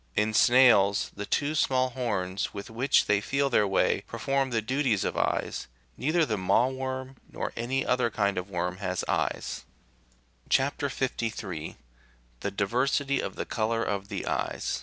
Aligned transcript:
In 0.15 0.33
snails,91 0.33 1.11
the 1.15 1.25
two 1.27 1.53
small 1.53 1.91
horns 1.91 2.55
with 2.55 2.71
which 2.71 3.05
they 3.05 3.21
feel 3.21 3.51
their 3.51 3.67
way, 3.67 4.01
perform 4.07 4.49
the 4.49 4.59
duties 4.59 5.03
of 5.03 5.15
eyes. 5.15 5.67
Neither 5.95 6.25
the 6.25 6.39
maw 6.39 6.69
worm93 6.71 7.15
nor 7.31 7.53
any 7.55 7.85
other 7.85 8.09
kind 8.09 8.39
of 8.39 8.49
worm 8.49 8.77
has 8.77 9.03
eyes. 9.07 9.63
CHAP. 10.49 10.81
53.— 10.89 11.75
THE 12.39 12.49
DIVERSITY 12.49 13.19
OF 13.19 13.35
THE 13.35 13.45
COLOUR 13.45 13.83
OF 13.83 14.07
THE 14.07 14.25
EYES. 14.25 14.79